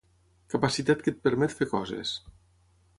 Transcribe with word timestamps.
Capacitat 0.53 1.05
que 1.05 1.13
et 1.17 1.21
permet 1.29 1.57
fer 1.61 1.71
coses. 1.77 2.19